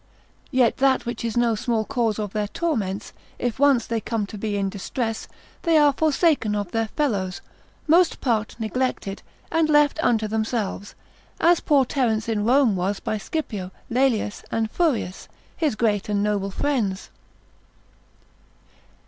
Yet, 0.49 0.77
that 0.77 1.05
which 1.05 1.23
is 1.23 1.37
no 1.37 1.53
small 1.53 1.85
cause 1.85 2.17
of 2.17 2.33
their 2.33 2.47
torments, 2.47 3.13
if 3.37 3.59
once 3.59 3.85
they 3.85 4.01
come 4.01 4.25
to 4.25 4.35
be 4.39 4.57
in 4.57 4.67
distress, 4.67 5.27
they 5.61 5.77
are 5.77 5.93
forsaken 5.93 6.55
of 6.55 6.71
their 6.71 6.87
fellows, 6.87 7.39
most 7.85 8.19
part 8.19 8.55
neglected, 8.57 9.21
and 9.51 9.69
left 9.69 10.03
unto 10.03 10.27
themselves; 10.27 10.95
as 11.39 11.59
poor 11.59 11.85
Terence 11.85 12.27
in 12.27 12.43
Rome 12.45 12.75
was 12.75 12.99
by 12.99 13.19
Scipio, 13.19 13.69
Laelius, 13.91 14.41
and 14.49 14.71
Furius, 14.73 15.27
his 15.55 15.75
great 15.75 16.09
and 16.09 16.23
noble 16.23 16.49
friends. 16.49 17.11